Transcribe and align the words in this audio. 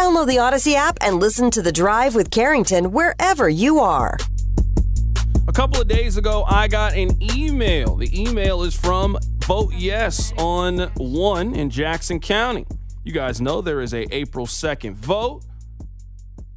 Download 0.00 0.26
the 0.26 0.38
Odyssey 0.38 0.76
app 0.76 0.96
and 1.02 1.20
listen 1.20 1.50
to 1.50 1.60
The 1.60 1.70
Drive 1.70 2.14
with 2.14 2.30
Carrington 2.30 2.90
wherever 2.90 3.50
you 3.50 3.80
are. 3.80 4.16
A 5.46 5.52
couple 5.52 5.78
of 5.78 5.88
days 5.88 6.16
ago, 6.16 6.42
I 6.48 6.68
got 6.68 6.94
an 6.94 7.22
email. 7.36 7.96
The 7.96 8.18
email 8.18 8.62
is 8.62 8.74
from 8.74 9.18
Vote 9.40 9.74
Yes 9.74 10.32
on 10.38 10.90
1 10.96 11.54
in 11.54 11.68
Jackson 11.68 12.18
County. 12.18 12.64
You 13.04 13.12
guys 13.12 13.42
know 13.42 13.60
there 13.60 13.82
is 13.82 13.92
a 13.92 14.06
April 14.10 14.46
2nd 14.46 14.94
vote. 14.94 15.44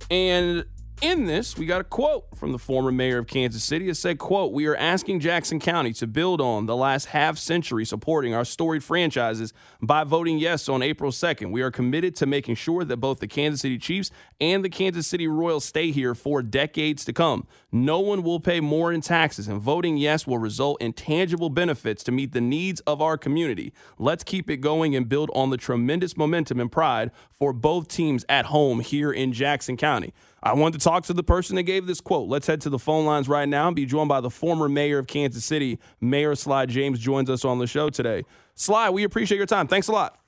And 0.09 0.63
in 1.04 1.26
this, 1.26 1.58
we 1.58 1.66
got 1.66 1.82
a 1.82 1.84
quote 1.84 2.26
from 2.34 2.54
the 2.54 2.58
former 2.58 2.90
mayor 2.90 3.18
of 3.18 3.28
Kansas 3.28 3.62
City. 3.62 3.90
It 3.90 3.96
said, 3.96 4.18
quote, 4.18 4.54
We 4.54 4.68
are 4.68 4.76
asking 4.78 5.20
Jackson 5.20 5.59
County 5.59 5.92
to 5.94 6.08
build 6.08 6.40
on 6.40 6.66
the 6.66 6.78
last 6.78 7.08
half 7.08 7.38
century 7.38 7.84
supporting 7.84 8.34
our 8.34 8.46
storied 8.46 8.86
franchises 8.86 9.52
by 9.81 10.06
voting 10.06 10.38
yes 10.38 10.70
on 10.70 10.81
April 10.81 11.12
2nd. 11.12 11.52
We 11.52 11.62
are 11.62 11.72
committed 11.72 12.16
to 12.16 12.26
making 12.26 12.56
sure 12.56 12.86
that 12.86 12.98
both 12.98 13.20
the 13.20 13.28
Kansas 13.28 13.59
City 13.59 13.78
Chiefs 13.78 14.12
and 14.40 14.64
the 14.64 14.70
Kansas 14.70 15.06
City 15.06 15.28
Royals 15.28 15.66
stay 15.66 15.92
here 15.92 16.16
for 16.16 16.42
decades 16.42 17.04
to 17.04 17.12
come. 17.12 17.48
No 17.70 18.00
one 18.00 18.24
will 18.24 18.40
pay 18.40 18.62
more 18.62 18.94
in 18.94 19.02
taxes, 19.02 19.50
and 19.50 19.59
voting 19.59 19.98
yes 19.98 20.26
will 20.26 20.38
result 20.38 20.81
in 20.81 20.94
tangible 20.94 21.50
benefits 21.50 22.02
to 22.06 22.14
meet 22.14 22.31
the 22.31 22.40
needs 22.40 22.80
of 22.81 23.02
our 23.02 23.18
community. 23.18 23.74
Let's 24.00 24.24
keep 24.24 24.50
it 24.50 24.58
going 24.58 24.96
and 24.96 25.09
build 25.09 25.31
on 25.36 25.50
the 25.50 25.58
tremendous 25.58 26.16
momentum 26.16 26.62
and 26.62 26.72
pride 26.72 27.12
for 27.30 27.52
both 27.52 27.90
teams 27.90 28.24
at 28.30 28.46
home 28.46 28.80
here 28.80 29.12
in 29.12 29.34
Jackson 29.34 29.76
County. 29.76 30.14
I 30.44 30.52
wanted 30.52 30.80
to 30.80 30.83
talk 30.83 31.05
to 31.05 31.13
the 31.13 31.23
person 31.23 31.55
that 31.55 31.63
gave 31.63 31.88
this 31.88 32.02
quote. 32.02 32.27
Let's 32.27 32.47
head 32.47 32.59
to 32.61 32.69
the 32.69 32.77
phone 32.77 33.05
lines 33.05 33.30
right 33.30 33.47
now 33.47 33.67
and 33.67 33.75
be 33.75 33.86
joined 33.86 34.09
by 34.09 34.19
the 34.19 34.30
former 34.30 34.67
mayor 34.67 35.00
of 35.00 35.08
Kansas 35.08 35.45
City, 35.45 35.80
Mayor 36.02 36.35
Sly 36.35 36.66
James, 36.66 37.00
joins 37.00 37.30
us 37.30 37.45
on 37.45 37.59
the 37.59 37.67
show 37.67 37.89
today. 37.89 38.25
Sly, 38.53 38.89
we 38.89 39.05
appreciate 39.05 39.38
your 39.38 39.47
time. 39.47 39.67
Thanks 39.67 39.88
a 39.88 39.94
lot. 39.94 40.19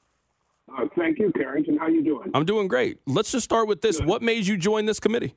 Uh, 0.71 0.85
thank 0.97 1.19
you, 1.19 1.33
Carrington. 1.33 1.77
How 1.77 1.87
you 1.87 2.01
doing? 2.01 2.31
I'm 2.33 2.45
doing 2.45 2.69
great. 2.69 2.99
Let's 3.05 3.31
just 3.31 3.43
start 3.43 3.67
with 3.67 3.81
this. 3.81 3.97
Good. 3.97 4.07
What 4.07 4.21
made 4.21 4.47
you 4.47 4.57
join 4.57 4.85
this 4.85 5.01
committee? 5.01 5.35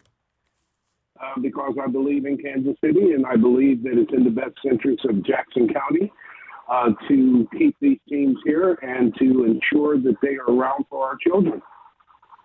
Uh, 1.21 1.41
because 1.41 1.75
I 1.83 1.89
believe 1.89 2.25
in 2.25 2.39
Kansas 2.39 2.77
City, 2.83 3.13
and 3.13 3.27
I 3.27 3.35
believe 3.35 3.83
that 3.83 3.99
it's 3.99 4.13
in 4.13 4.23
the 4.23 4.31
best 4.31 4.57
interest 4.65 5.05
of 5.07 5.25
Jackson 5.27 5.69
County 5.69 6.13
uh, 6.71 6.91
to 7.09 7.49
keep 7.59 7.77
these 7.81 7.99
teams 8.09 8.37
here 8.45 8.79
and 8.83 9.13
to 9.19 9.45
ensure 9.45 9.99
that 9.99 10.15
they 10.23 10.37
are 10.37 10.55
around 10.55 10.85
for 10.89 11.05
our 11.05 11.17
children. 11.17 11.61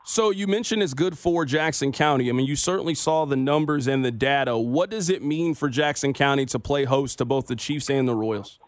So 0.05 0.31
you 0.31 0.47
mentioned 0.47 0.83
it's 0.83 0.93
good 0.93 1.17
for 1.17 1.45
Jackson 1.45 1.93
County. 1.93 2.29
I 2.29 2.33
mean, 2.33 2.45
you 2.45 2.57
certainly 2.57 2.93
saw 2.93 3.25
the 3.25 3.37
numbers 3.37 3.87
and 3.87 4.03
the 4.03 4.11
data. 4.11 4.57
What 4.57 4.89
does 4.89 5.09
it 5.09 5.23
mean 5.23 5.55
for 5.55 5.69
Jackson 5.69 6.13
County 6.13 6.45
to 6.47 6.59
play 6.59 6.83
host 6.83 7.19
to 7.19 7.25
both 7.25 7.47
the 7.47 7.55
Chiefs 7.55 7.89
and 7.89 8.05
the 8.05 8.13
Royals? 8.13 8.59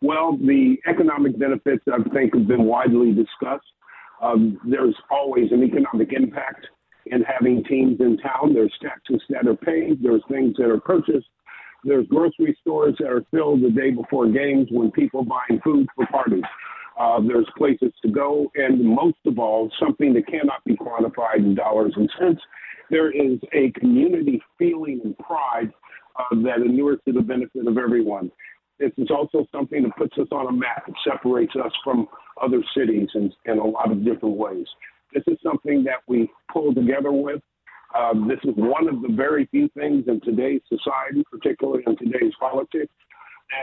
Well, 0.00 0.36
the 0.36 0.76
economic 0.88 1.38
benefits 1.38 1.84
I 1.92 2.02
think 2.10 2.34
have 2.34 2.48
been 2.48 2.64
widely 2.64 3.12
discussed. 3.12 3.66
Um, 4.20 4.60
there's 4.68 4.96
always 5.08 5.52
an 5.52 5.62
economic 5.62 6.12
impact 6.12 6.66
in 7.06 7.22
having 7.22 7.62
teams 7.64 8.00
in 8.00 8.18
town. 8.18 8.54
There's 8.54 8.74
taxes 8.82 9.22
that 9.30 9.46
are 9.46 9.56
paid. 9.56 10.02
There's 10.02 10.22
things 10.28 10.56
that 10.58 10.66
are 10.66 10.80
purchased. 10.80 11.28
There's 11.84 12.06
grocery 12.08 12.58
stores 12.60 12.96
that 12.98 13.08
are 13.08 13.24
filled 13.30 13.62
the 13.62 13.70
day 13.70 13.90
before 13.90 14.28
games 14.28 14.66
when 14.70 14.90
people 14.90 15.20
are 15.20 15.24
buying 15.24 15.60
food 15.62 15.86
for 15.94 16.06
parties. 16.06 16.42
Uh, 16.98 17.20
there's 17.26 17.46
places 17.56 17.92
to 18.02 18.10
go, 18.10 18.50
and 18.56 18.84
most 18.84 19.18
of 19.24 19.38
all, 19.38 19.70
something 19.80 20.12
that 20.14 20.26
cannot 20.26 20.64
be 20.64 20.76
quantified 20.76 21.38
in 21.38 21.54
dollars 21.54 21.92
and 21.96 22.10
cents. 22.18 22.40
There 22.90 23.10
is 23.10 23.38
a 23.52 23.70
community 23.78 24.42
feeling 24.58 25.00
and 25.04 25.16
pride 25.18 25.72
uh, 26.18 26.34
that 26.42 26.62
inures 26.64 26.98
to 27.06 27.12
the 27.12 27.20
benefit 27.20 27.68
of 27.68 27.78
everyone. 27.78 28.32
This 28.80 28.92
is 28.96 29.10
also 29.10 29.46
something 29.52 29.82
that 29.84 29.96
puts 29.96 30.16
us 30.18 30.28
on 30.32 30.48
a 30.48 30.52
map. 30.52 30.84
It 30.88 30.94
separates 31.08 31.54
us 31.56 31.72
from 31.84 32.08
other 32.40 32.62
cities 32.76 33.08
in, 33.14 33.32
in 33.44 33.58
a 33.58 33.64
lot 33.64 33.92
of 33.92 34.04
different 34.04 34.36
ways. 34.36 34.66
This 35.12 35.24
is 35.26 35.38
something 35.42 35.84
that 35.84 36.00
we 36.06 36.30
pull 36.52 36.74
together 36.74 37.12
with. 37.12 37.40
Uh, 37.94 38.14
this 38.26 38.38
is 38.44 38.54
one 38.56 38.88
of 38.88 39.02
the 39.02 39.08
very 39.10 39.46
few 39.46 39.68
things 39.70 40.04
in 40.08 40.20
today's 40.20 40.60
society, 40.68 41.24
particularly 41.30 41.82
in 41.86 41.96
today's 41.96 42.32
politics, 42.38 42.92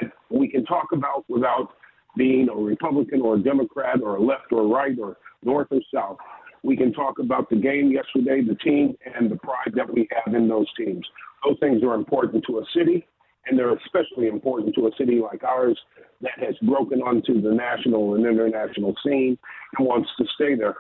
that 0.02 0.12
we 0.30 0.48
can 0.48 0.66
talk 0.66 0.88
about 0.94 1.26
without 1.30 1.70
being 2.16 2.50
a 2.50 2.56
Republican 2.56 3.22
or 3.22 3.36
a 3.36 3.40
Democrat 3.40 4.02
or 4.02 4.18
a 4.18 4.22
left 4.22 4.52
or 4.52 4.68
right 4.68 4.98
or 5.00 5.18
north 5.44 5.68
or 5.72 5.82
south. 5.94 6.18
We 6.64 6.76
can 6.76 6.94
talk 6.94 7.20
about 7.20 7.50
the 7.50 7.58
game 7.58 7.92
yesterday, 7.92 8.42
the 8.42 8.56
team, 8.56 8.98
and 9.16 9.30
the 9.30 9.36
pride 9.36 9.74
that 9.76 9.94
we 9.94 10.08
have 10.12 10.34
in 10.34 10.48
those 10.48 10.68
teams. 10.76 11.06
Those 11.44 11.58
things 11.60 11.84
are 11.84 11.94
important 11.94 12.44
to 12.48 12.60
a 12.60 12.64
city, 12.76 13.06
and 13.46 13.58
they're 13.58 13.74
especially 13.74 14.28
important 14.28 14.74
to 14.76 14.88
a 14.88 14.92
city 14.98 15.20
like 15.20 15.44
ours 15.44 15.78
that 16.22 16.40
has 16.40 16.56
broken 16.64 17.02
onto 17.02 17.42
the 17.42 17.52
national 17.52 18.16
and 18.16 18.26
international 18.26 18.96
scene 19.06 19.38
and 19.78 19.88
wants 19.88 20.10
to 20.18 20.26
stay 20.34 20.56
there. 20.56 20.76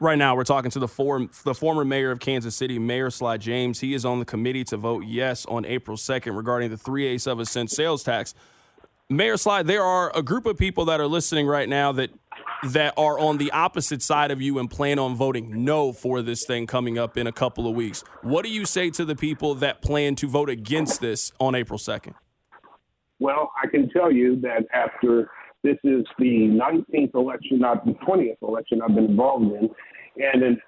Right 0.00 0.18
now, 0.18 0.34
we're 0.34 0.44
talking 0.44 0.70
to 0.72 0.78
the, 0.78 0.88
form, 0.88 1.30
the 1.44 1.54
former 1.54 1.84
mayor 1.84 2.10
of 2.10 2.18
Kansas 2.18 2.56
City, 2.56 2.78
Mayor 2.78 3.10
Sly 3.10 3.36
James. 3.36 3.80
He 3.80 3.94
is 3.94 4.04
on 4.04 4.18
the 4.18 4.24
committee 4.24 4.64
to 4.64 4.76
vote 4.76 5.04
yes 5.04 5.46
on 5.46 5.64
April 5.64 5.96
2nd 5.96 6.36
regarding 6.36 6.70
the 6.70 6.76
3 6.76 7.06
eighths 7.06 7.26
of 7.26 7.38
a 7.38 7.46
cent 7.46 7.70
sales 7.70 8.02
tax. 8.02 8.34
Mayor 9.10 9.36
Sly, 9.36 9.62
there 9.62 9.82
are 9.82 10.10
a 10.14 10.22
group 10.22 10.46
of 10.46 10.56
people 10.56 10.86
that 10.86 10.98
are 10.98 11.06
listening 11.06 11.46
right 11.46 11.68
now 11.68 11.92
that 11.92 12.10
that 12.70 12.94
are 12.96 13.18
on 13.18 13.36
the 13.36 13.50
opposite 13.50 14.00
side 14.00 14.30
of 14.30 14.40
you 14.40 14.58
and 14.58 14.70
plan 14.70 14.98
on 14.98 15.14
voting 15.14 15.64
no 15.64 15.92
for 15.92 16.22
this 16.22 16.46
thing 16.46 16.66
coming 16.66 16.96
up 16.96 17.18
in 17.18 17.26
a 17.26 17.32
couple 17.32 17.68
of 17.68 17.74
weeks. 17.74 18.02
What 18.22 18.42
do 18.42 18.50
you 18.50 18.64
say 18.64 18.88
to 18.90 19.04
the 19.04 19.14
people 19.14 19.54
that 19.56 19.82
plan 19.82 20.14
to 20.16 20.28
vote 20.28 20.48
against 20.48 21.02
this 21.02 21.30
on 21.38 21.54
April 21.54 21.78
2nd? 21.78 22.14
Well, 23.18 23.52
I 23.62 23.66
can 23.66 23.90
tell 23.90 24.10
you 24.10 24.40
that 24.40 24.64
after 24.72 25.30
this 25.62 25.76
is 25.84 26.06
the 26.18 26.48
19th 26.48 27.14
election, 27.14 27.58
not 27.58 27.84
the 27.84 27.92
20th 27.92 28.40
election 28.40 28.80
I've 28.80 28.94
been 28.94 29.10
involved 29.10 29.44
in, 29.44 29.68
and 30.16 30.42
in 30.42 30.58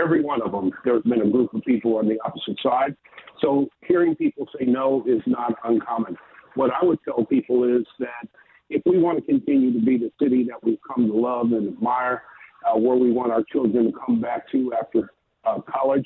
every 0.00 0.22
one 0.22 0.40
of 0.42 0.52
them, 0.52 0.70
there's 0.84 1.02
been 1.02 1.22
a 1.22 1.28
group 1.28 1.52
of 1.52 1.62
people 1.64 1.96
on 1.96 2.06
the 2.06 2.18
opposite 2.24 2.58
side. 2.62 2.96
So 3.40 3.66
hearing 3.84 4.14
people 4.14 4.46
say 4.56 4.66
no 4.66 5.02
is 5.04 5.20
not 5.26 5.54
uncommon 5.64 6.16
what 6.54 6.70
I 6.70 6.84
would 6.84 6.98
tell 7.04 7.24
people 7.24 7.64
is 7.64 7.86
that 7.98 8.28
if 8.68 8.82
we 8.86 8.98
want 8.98 9.18
to 9.18 9.24
continue 9.24 9.72
to 9.72 9.84
be 9.84 9.98
the 9.98 10.12
city 10.22 10.44
that 10.44 10.62
we've 10.62 10.78
come 10.86 11.08
to 11.08 11.12
love 11.12 11.52
and 11.52 11.68
admire, 11.68 12.22
uh, 12.64 12.78
where 12.78 12.96
we 12.96 13.10
want 13.10 13.32
our 13.32 13.42
children 13.50 13.92
to 13.92 13.98
come 14.06 14.20
back 14.20 14.50
to 14.52 14.72
after 14.80 15.12
uh, 15.44 15.58
college, 15.62 16.04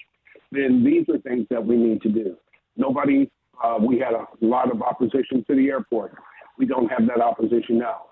then 0.52 0.85
these 0.85 1.06
are 1.08 1.19
things 1.19 1.46
that 1.50 1.64
we 1.64 1.76
need 1.76 2.00
to 2.02 2.08
do. 2.08 2.37
Nobody, 2.76 3.31
uh, 3.62 3.79
we 3.81 3.99
had 3.99 4.14
a 4.14 4.26
lot 4.41 4.70
of 4.70 4.82
opposition 4.82 5.44
to 5.49 5.55
the 5.55 5.69
airport. 5.69 6.14
We 6.58 6.67
don't 6.67 6.88
have 6.88 7.06
that 7.08 7.20
opposition 7.20 7.79
now. 7.79 8.02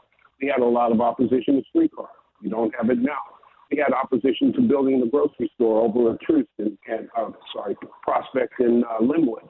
We 0.41 0.49
had 0.49 0.61
a 0.61 0.67
lot 0.67 0.93
of 0.93 1.01
opposition 1.01 1.57
to 1.57 1.63
streetcar. 1.69 2.09
We 2.43 2.49
don't 2.49 2.75
have 2.77 2.91
it 2.91 2.99
now. 2.99 3.19
We 3.71 3.79
had 3.79 3.95
opposition 3.95 4.53
to 4.55 4.61
building 4.61 5.01
the 5.01 5.07
grocery 5.07 5.51
store 5.55 5.83
over 5.83 6.11
in 6.11 6.19
Troost 6.27 6.51
and, 6.59 6.77
and 6.89 7.09
uh, 7.17 7.31
sorry, 7.55 7.77
Prospect 8.03 8.61
in 8.61 8.85
uh, 8.91 9.03
Linwood. 9.03 9.49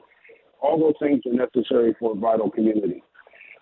All 0.63 0.79
those 0.79 0.93
things 0.99 1.21
are 1.25 1.33
necessary 1.33 1.93
for 1.99 2.13
a 2.13 2.15
vital 2.15 2.49
community. 2.49 3.03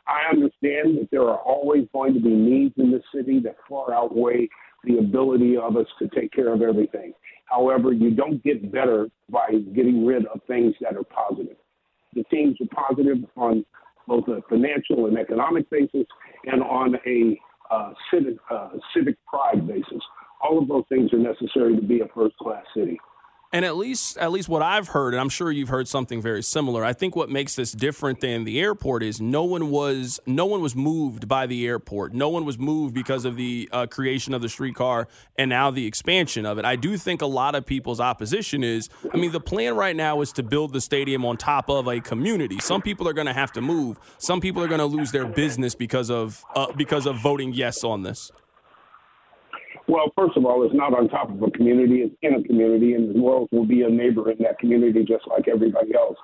I 0.07 0.29
understand 0.31 0.99
that 0.99 1.09
there 1.11 1.23
are 1.23 1.39
always 1.39 1.87
going 1.93 2.13
to 2.13 2.19
be 2.19 2.29
needs 2.29 2.75
in 2.77 2.91
this 2.91 3.03
city 3.13 3.39
that 3.39 3.55
far 3.67 3.93
outweigh 3.93 4.47
the 4.83 4.99
ability 4.99 5.57
of 5.57 5.77
us 5.77 5.87
to 5.99 6.07
take 6.09 6.31
care 6.31 6.53
of 6.53 6.61
everything. 6.61 7.13
However, 7.45 7.91
you 7.91 8.11
don't 8.11 8.43
get 8.43 8.71
better 8.71 9.09
by 9.29 9.49
getting 9.75 10.05
rid 10.05 10.25
of 10.27 10.41
things 10.47 10.75
that 10.81 10.95
are 10.95 11.03
positive. 11.03 11.57
The 12.13 12.23
teams 12.25 12.57
are 12.61 12.87
positive 12.87 13.17
on 13.35 13.65
both 14.07 14.27
a 14.27 14.41
financial 14.47 15.07
and 15.07 15.17
economic 15.17 15.69
basis 15.69 16.05
and 16.45 16.61
on 16.61 16.95
a 17.05 17.39
uh, 17.71 17.93
civic, 18.11 18.35
uh, 18.49 18.69
civic 18.95 19.15
pride 19.25 19.67
basis. 19.67 20.01
All 20.41 20.59
of 20.59 20.67
those 20.67 20.83
things 20.89 21.13
are 21.13 21.19
necessary 21.19 21.75
to 21.75 21.81
be 21.81 22.01
a 22.01 22.07
first 22.13 22.35
class 22.37 22.63
city. 22.75 22.99
And 23.53 23.65
at 23.65 23.75
least, 23.75 24.17
at 24.17 24.31
least 24.31 24.47
what 24.47 24.61
I've 24.61 24.89
heard, 24.89 25.13
and 25.13 25.19
I'm 25.19 25.27
sure 25.27 25.51
you've 25.51 25.67
heard 25.67 25.85
something 25.85 26.21
very 26.21 26.41
similar. 26.41 26.85
I 26.85 26.93
think 26.93 27.17
what 27.17 27.29
makes 27.29 27.55
this 27.55 27.73
different 27.73 28.21
than 28.21 28.45
the 28.45 28.61
airport 28.61 29.03
is 29.03 29.19
no 29.19 29.43
one 29.43 29.69
was 29.69 30.21
no 30.25 30.45
one 30.45 30.61
was 30.61 30.73
moved 30.73 31.27
by 31.27 31.47
the 31.47 31.67
airport. 31.67 32.13
No 32.13 32.29
one 32.29 32.45
was 32.45 32.57
moved 32.57 32.93
because 32.93 33.25
of 33.25 33.35
the 33.35 33.67
uh, 33.73 33.87
creation 33.87 34.33
of 34.33 34.41
the 34.41 34.47
streetcar 34.47 35.09
and 35.37 35.49
now 35.49 35.69
the 35.69 35.85
expansion 35.85 36.45
of 36.45 36.59
it. 36.59 36.65
I 36.65 36.77
do 36.77 36.95
think 36.95 37.21
a 37.21 37.25
lot 37.25 37.53
of 37.53 37.65
people's 37.65 37.99
opposition 37.99 38.63
is. 38.63 38.87
I 39.13 39.17
mean, 39.17 39.33
the 39.33 39.41
plan 39.41 39.75
right 39.75 39.97
now 39.97 40.21
is 40.21 40.31
to 40.33 40.43
build 40.43 40.71
the 40.71 40.79
stadium 40.79 41.25
on 41.25 41.35
top 41.35 41.69
of 41.69 41.89
a 41.89 41.99
community. 41.99 42.59
Some 42.59 42.81
people 42.81 43.05
are 43.05 43.13
going 43.13 43.27
to 43.27 43.33
have 43.33 43.51
to 43.53 43.61
move. 43.61 43.99
Some 44.17 44.39
people 44.39 44.63
are 44.63 44.69
going 44.69 44.79
to 44.79 44.85
lose 44.85 45.11
their 45.11 45.25
business 45.25 45.75
because 45.75 46.09
of 46.09 46.45
uh, 46.55 46.71
because 46.71 47.05
of 47.05 47.17
voting 47.17 47.51
yes 47.51 47.83
on 47.83 48.03
this. 48.03 48.31
Well, 49.87 50.11
first 50.15 50.37
of 50.37 50.45
all, 50.45 50.63
it's 50.63 50.75
not 50.75 50.93
on 50.93 51.09
top 51.09 51.29
of 51.29 51.41
a 51.41 51.51
community, 51.51 52.01
it's 52.01 52.15
in 52.21 52.35
a 52.35 52.43
community, 52.43 52.93
and 52.93 53.13
the 53.13 53.19
Royals 53.19 53.49
will 53.51 53.65
be 53.65 53.81
a 53.81 53.89
neighbor 53.89 54.29
in 54.31 54.37
that 54.43 54.59
community 54.59 55.03
just 55.03 55.27
like 55.27 55.47
everybody 55.47 55.93
else. 55.95 56.17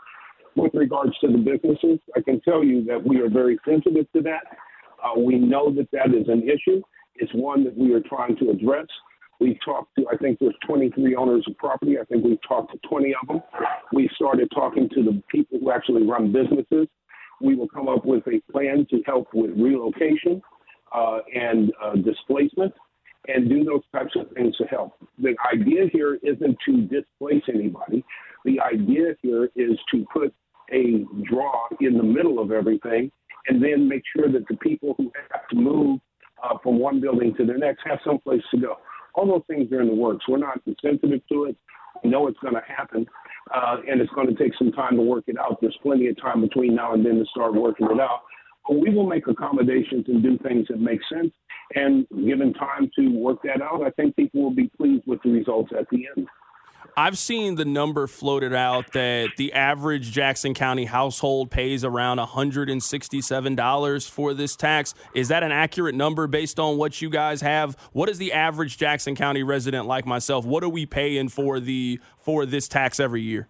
With 0.55 0.73
regards 0.73 1.17
to 1.19 1.27
the 1.27 1.37
businesses, 1.37 1.99
I 2.15 2.21
can 2.21 2.39
tell 2.41 2.63
you 2.63 2.83
that 2.85 3.03
we 3.03 3.19
are 3.19 3.29
very 3.29 3.59
sensitive 3.67 4.11
to 4.13 4.21
that. 4.23 4.43
Uh, 5.03 5.19
we 5.19 5.35
know 5.35 5.73
that 5.73 5.89
that 5.91 6.15
is 6.15 6.27
an 6.27 6.43
issue. 6.43 6.81
It's 7.15 7.31
one 7.33 7.63
that 7.63 7.77
we 7.77 7.93
are 7.93 8.01
trying 8.01 8.37
to 8.37 8.49
address. 8.51 8.87
We've 9.39 9.57
talked 9.63 9.95
to, 9.97 10.05
I 10.11 10.17
think 10.17 10.39
there's 10.39 10.55
23 10.65 11.15
owners 11.15 11.45
of 11.47 11.57
property. 11.57 11.97
I 11.99 12.05
think 12.05 12.23
we've 12.23 12.41
talked 12.47 12.71
to 12.71 12.79
20 12.87 13.13
of 13.21 13.27
them. 13.27 13.43
We 13.93 14.09
started 14.15 14.49
talking 14.53 14.89
to 14.95 15.03
the 15.03 15.21
people 15.29 15.59
who 15.59 15.71
actually 15.71 16.07
run 16.07 16.31
businesses. 16.31 16.87
We 17.39 17.55
will 17.55 17.67
come 17.67 17.87
up 17.87 18.03
with 18.03 18.23
a 18.27 18.39
plan 18.51 18.87
to 18.89 19.03
help 19.05 19.27
with 19.33 19.51
relocation 19.51 20.41
uh, 20.95 21.19
and 21.35 21.71
uh, 21.83 21.95
displacement 21.97 22.73
and 23.27 23.49
do 23.49 23.63
those 23.63 23.81
types 23.91 24.13
of 24.15 24.31
things 24.31 24.55
to 24.57 24.65
help. 24.65 24.93
The 25.19 25.35
idea 25.53 25.87
here 25.91 26.15
isn't 26.23 26.57
to 26.65 26.81
displace 26.83 27.43
anybody. 27.53 28.03
The 28.45 28.59
idea 28.61 29.15
here 29.21 29.49
is 29.55 29.77
to 29.91 30.05
put 30.13 30.33
a 30.71 31.05
draw 31.29 31.67
in 31.79 31.97
the 31.97 32.03
middle 32.03 32.39
of 32.39 32.51
everything 32.51 33.11
and 33.47 33.63
then 33.63 33.87
make 33.87 34.03
sure 34.15 34.31
that 34.31 34.47
the 34.49 34.57
people 34.57 34.95
who 34.97 35.11
have 35.31 35.47
to 35.49 35.55
move 35.55 35.99
uh, 36.43 36.57
from 36.61 36.79
one 36.79 37.01
building 37.01 37.33
to 37.37 37.45
the 37.45 37.53
next 37.53 37.81
have 37.85 37.99
some 38.05 38.19
place 38.19 38.41
to 38.51 38.59
go. 38.59 38.77
All 39.15 39.25
those 39.25 39.43
things 39.47 39.71
are 39.71 39.81
in 39.81 39.87
the 39.87 39.95
works. 39.95 40.25
We're 40.27 40.37
not 40.37 40.61
insensitive 40.65 41.21
to 41.31 41.45
it. 41.45 41.57
We 42.03 42.09
know 42.09 42.27
it's 42.27 42.37
going 42.39 42.53
to 42.53 42.61
happen, 42.67 43.07
uh, 43.55 43.77
and 43.89 43.99
it's 43.99 44.11
going 44.13 44.27
to 44.27 44.35
take 44.35 44.53
some 44.57 44.71
time 44.71 44.97
to 44.97 45.01
work 45.01 45.23
it 45.27 45.37
out. 45.39 45.57
There's 45.61 45.77
plenty 45.81 46.07
of 46.07 46.21
time 46.21 46.41
between 46.41 46.75
now 46.75 46.93
and 46.93 47.03
then 47.03 47.15
to 47.15 47.25
start 47.25 47.55
working 47.55 47.87
it 47.89 47.99
out. 47.99 48.21
But 48.67 48.79
we 48.79 48.93
will 48.93 49.07
make 49.07 49.27
accommodations 49.27 50.05
and 50.07 50.21
do 50.21 50.37
things 50.39 50.67
that 50.67 50.79
make 50.79 50.99
sense 51.11 51.31
and 51.75 52.07
given 52.09 52.53
time 52.53 52.89
to 52.97 53.09
work 53.09 53.41
that 53.43 53.61
out, 53.61 53.83
I 53.85 53.89
think 53.91 54.15
people 54.15 54.41
will 54.41 54.55
be 54.55 54.69
pleased 54.77 55.03
with 55.05 55.21
the 55.23 55.31
results 55.31 55.71
at 55.77 55.87
the 55.89 56.07
end. 56.15 56.27
I've 56.95 57.17
seen 57.17 57.55
the 57.55 57.65
number 57.65 58.07
floated 58.07 58.53
out 58.53 58.93
that 58.93 59.31
the 59.37 59.51
average 59.53 60.11
Jackson 60.11 60.53
County 60.55 60.85
household 60.85 61.51
pays 61.51 61.83
around 61.83 62.17
$167 62.17 64.09
for 64.09 64.33
this 64.33 64.55
tax. 64.55 64.95
Is 65.13 65.27
that 65.27 65.43
an 65.43 65.51
accurate 65.51 65.93
number 65.93 66.25
based 66.25 66.59
on 66.59 66.77
what 66.77 66.99
you 66.99 67.11
guys 67.11 67.41
have? 67.41 67.77
What 67.91 68.09
is 68.09 68.17
the 68.17 68.33
average 68.33 68.77
Jackson 68.77 69.15
County 69.15 69.43
resident 69.43 69.85
like 69.85 70.07
myself? 70.07 70.45
What 70.45 70.63
are 70.63 70.69
we 70.69 70.87
paying 70.87 71.29
for 71.29 71.59
the 71.59 71.99
for 72.17 72.47
this 72.47 72.67
tax 72.67 72.99
every 72.99 73.21
year? 73.21 73.47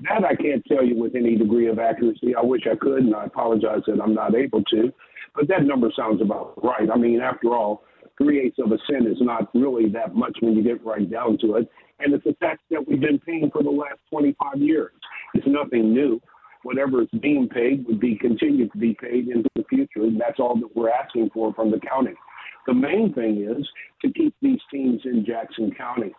That 0.00 0.24
I 0.24 0.34
can't 0.34 0.64
tell 0.66 0.82
you 0.84 0.96
with 0.96 1.14
any 1.14 1.36
degree 1.36 1.68
of 1.68 1.78
accuracy. 1.78 2.34
I 2.34 2.42
wish 2.42 2.62
I 2.70 2.74
could, 2.74 3.04
and 3.04 3.14
I 3.14 3.26
apologize 3.26 3.82
that 3.86 4.00
I'm 4.02 4.14
not 4.14 4.34
able 4.34 4.62
to. 4.64 4.92
But 5.34 5.48
that 5.48 5.64
number 5.64 5.90
sounds 5.96 6.22
about 6.22 6.54
right. 6.62 6.88
I 6.92 6.96
mean, 6.96 7.20
after 7.20 7.54
all, 7.54 7.84
three 8.18 8.40
eighths 8.40 8.58
of 8.64 8.72
a 8.72 8.78
cent 8.88 9.06
is 9.08 9.18
not 9.20 9.50
really 9.54 9.88
that 9.90 10.14
much 10.14 10.36
when 10.40 10.54
you 10.54 10.62
get 10.62 10.84
right 10.84 11.10
down 11.10 11.38
to 11.38 11.56
it. 11.56 11.68
And 11.98 12.14
it's 12.14 12.26
a 12.26 12.32
tax 12.34 12.60
that 12.70 12.86
we've 12.86 13.00
been 13.00 13.18
paying 13.18 13.50
for 13.52 13.62
the 13.62 13.70
last 13.70 13.98
25 14.10 14.60
years. 14.60 14.92
It's 15.34 15.46
nothing 15.46 15.92
new. 15.92 16.20
Whatever 16.62 17.02
is 17.02 17.08
being 17.20 17.48
paid 17.48 17.84
would 17.86 18.00
be 18.00 18.16
continued 18.16 18.72
to 18.72 18.78
be 18.78 18.96
paid 19.00 19.28
into 19.28 19.48
the 19.54 19.64
future. 19.68 20.02
And 20.02 20.20
that's 20.20 20.40
all 20.40 20.56
that 20.56 20.74
we're 20.74 20.90
asking 20.90 21.30
for 21.34 21.52
from 21.54 21.70
the 21.70 21.80
county. 21.80 22.14
The 22.66 22.74
main 22.74 23.12
thing 23.12 23.46
is 23.46 23.66
to 24.02 24.12
keep 24.12 24.34
these 24.40 24.60
teams 24.70 25.02
in 25.04 25.24
Jackson 25.26 25.72
County 25.76 26.14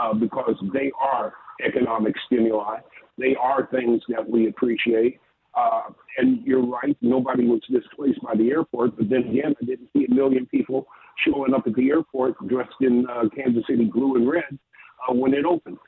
uh, 0.00 0.14
because 0.14 0.54
they 0.72 0.90
are 0.98 1.34
economic 1.64 2.14
stimuli. 2.26 2.78
They 3.18 3.36
are 3.40 3.68
things 3.70 4.02
that 4.08 4.26
we 4.28 4.48
appreciate. 4.48 5.20
Uh, 5.54 5.90
and 6.18 6.44
you're 6.46 6.64
right, 6.64 6.96
nobody 7.00 7.46
was 7.46 7.60
displaced 7.70 8.20
by 8.22 8.34
the 8.34 8.50
airport. 8.50 8.96
But 8.96 9.08
then 9.10 9.24
again, 9.28 9.54
I 9.60 9.64
didn't 9.64 9.90
see 9.92 10.06
a 10.10 10.14
million 10.14 10.46
people 10.46 10.86
showing 11.26 11.54
up 11.54 11.66
at 11.66 11.74
the 11.74 11.90
airport 11.90 12.36
dressed 12.48 12.74
in 12.80 13.06
uh, 13.10 13.28
Kansas 13.34 13.64
City 13.68 13.84
blue 13.84 14.16
and 14.16 14.30
red 14.30 14.58
uh, 15.08 15.12
when 15.12 15.34
it 15.34 15.44
opened. 15.44 15.78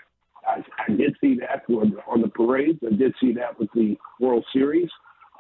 I, 0.46 0.62
I 0.86 0.94
did 0.94 1.16
see 1.20 1.38
that 1.40 1.64
on 1.72 2.20
the 2.20 2.28
parades. 2.28 2.78
I 2.86 2.94
did 2.94 3.14
see 3.20 3.32
that 3.34 3.58
with 3.58 3.70
the 3.74 3.96
World 4.20 4.44
Series. 4.52 4.90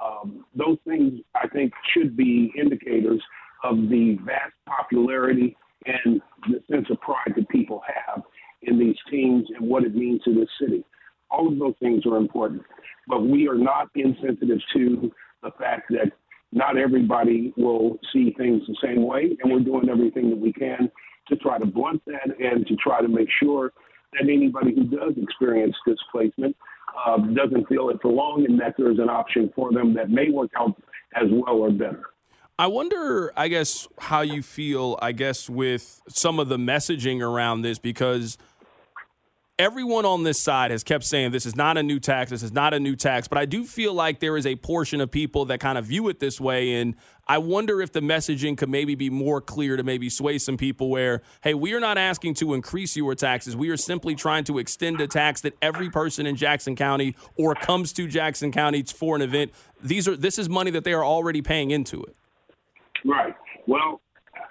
Um, 0.02 0.44
those 0.56 0.78
things, 0.86 1.20
I 1.34 1.46
think, 1.48 1.72
should 1.92 2.16
be 2.16 2.52
indicators 2.58 3.22
of 3.62 3.76
the 3.76 4.18
vast 4.24 4.54
popularity 4.66 5.56
and 5.86 6.20
the 6.48 6.62
sense 6.70 6.86
of 6.90 7.00
pride 7.00 7.34
that 7.36 7.48
people 7.48 7.82
have 7.86 8.22
in 8.62 8.78
these 8.78 8.96
teams 9.10 9.46
and 9.56 9.68
what 9.68 9.84
it 9.84 9.94
means 9.94 10.22
to 10.22 10.34
this 10.34 10.48
city. 10.60 10.84
All 11.30 11.48
of 11.48 11.58
those 11.58 11.74
things 11.80 12.06
are 12.06 12.16
important 12.16 12.62
not 14.40 14.50
insensitive 14.50 14.62
to 14.74 15.12
the 15.42 15.50
fact 15.58 15.90
that 15.90 16.12
not 16.52 16.76
everybody 16.78 17.52
will 17.56 17.98
see 18.12 18.34
things 18.38 18.62
the 18.66 18.76
same 18.82 19.06
way, 19.06 19.36
and 19.42 19.52
we're 19.52 19.60
doing 19.60 19.88
everything 19.88 20.30
that 20.30 20.38
we 20.38 20.52
can 20.52 20.90
to 21.28 21.36
try 21.36 21.58
to 21.58 21.66
blunt 21.66 22.02
that 22.06 22.28
and 22.38 22.66
to 22.66 22.76
try 22.76 23.00
to 23.00 23.08
make 23.08 23.28
sure 23.42 23.72
that 24.12 24.22
anybody 24.22 24.74
who 24.74 24.84
does 24.84 25.14
experience 25.16 25.74
displacement 25.86 26.56
uh, 27.06 27.18
doesn't 27.18 27.66
feel 27.68 27.88
it 27.90 27.96
for 28.00 28.12
long 28.12 28.44
and 28.48 28.60
that 28.60 28.74
there's 28.78 28.98
an 28.98 29.08
option 29.08 29.50
for 29.56 29.72
them 29.72 29.94
that 29.94 30.10
may 30.10 30.30
work 30.30 30.50
out 30.56 30.80
as 31.16 31.28
well 31.30 31.56
or 31.56 31.70
better. 31.72 32.04
I 32.56 32.68
wonder, 32.68 33.32
I 33.36 33.48
guess, 33.48 33.88
how 33.98 34.20
you 34.20 34.40
feel, 34.40 34.96
I 35.02 35.10
guess, 35.10 35.50
with 35.50 36.00
some 36.08 36.38
of 36.38 36.48
the 36.48 36.56
messaging 36.56 37.20
around 37.20 37.62
this 37.62 37.78
because– 37.78 38.38
everyone 39.58 40.04
on 40.04 40.24
this 40.24 40.40
side 40.40 40.70
has 40.70 40.82
kept 40.82 41.04
saying 41.04 41.30
this 41.30 41.46
is 41.46 41.54
not 41.54 41.78
a 41.78 41.82
new 41.82 42.00
tax, 42.00 42.30
this 42.30 42.42
is 42.42 42.52
not 42.52 42.74
a 42.74 42.80
new 42.80 42.96
tax, 42.96 43.28
but 43.28 43.38
I 43.38 43.44
do 43.44 43.64
feel 43.64 43.94
like 43.94 44.18
there 44.20 44.36
is 44.36 44.46
a 44.46 44.56
portion 44.56 45.00
of 45.00 45.10
people 45.10 45.44
that 45.46 45.60
kind 45.60 45.78
of 45.78 45.86
view 45.86 46.08
it 46.08 46.18
this 46.18 46.40
way. 46.40 46.74
And 46.80 46.96
I 47.28 47.38
wonder 47.38 47.80
if 47.80 47.92
the 47.92 48.00
messaging 48.00 48.56
could 48.56 48.68
maybe 48.68 48.94
be 48.94 49.10
more 49.10 49.40
clear 49.40 49.76
to 49.76 49.82
maybe 49.82 50.10
sway 50.10 50.38
some 50.38 50.56
people 50.56 50.90
where, 50.90 51.22
hey, 51.42 51.54
we 51.54 51.72
are 51.72 51.80
not 51.80 51.96
asking 51.96 52.34
to 52.34 52.54
increase 52.54 52.96
your 52.96 53.14
taxes. 53.14 53.56
We 53.56 53.70
are 53.70 53.76
simply 53.76 54.14
trying 54.14 54.44
to 54.44 54.58
extend 54.58 55.00
a 55.00 55.06
tax 55.06 55.40
that 55.42 55.56
every 55.62 55.88
person 55.88 56.26
in 56.26 56.36
Jackson 56.36 56.74
County 56.74 57.14
or 57.36 57.54
comes 57.54 57.92
to 57.94 58.08
Jackson 58.08 58.50
County 58.50 58.82
for 58.82 59.14
an 59.14 59.22
event. 59.22 59.52
These 59.80 60.08
are 60.08 60.16
this 60.16 60.38
is 60.38 60.48
money 60.48 60.70
that 60.72 60.84
they 60.84 60.92
are 60.92 61.04
already 61.04 61.42
paying 61.42 61.70
into 61.70 62.02
it. 62.02 62.16
Right. 63.04 63.34
Well, 63.66 64.00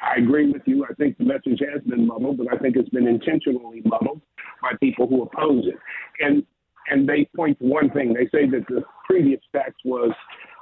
I 0.01 0.19
agree 0.19 0.51
with 0.51 0.61
you. 0.65 0.85
I 0.89 0.93
think 0.93 1.17
the 1.17 1.25
message 1.25 1.61
has 1.71 1.81
been 1.83 2.07
muddled, 2.07 2.37
but 2.37 2.47
I 2.53 2.57
think 2.57 2.75
it's 2.75 2.89
been 2.89 3.07
intentionally 3.07 3.81
muddled 3.85 4.21
by 4.63 4.71
people 4.79 5.07
who 5.07 5.21
oppose 5.21 5.65
it. 5.67 5.77
And 6.19 6.43
and 6.89 7.07
they 7.07 7.29
point 7.35 7.59
to 7.59 7.65
one 7.65 7.89
thing. 7.91 8.13
They 8.13 8.25
say 8.25 8.49
that 8.49 8.65
the 8.67 8.83
previous 9.05 9.39
tax 9.55 9.73
was 9.85 10.11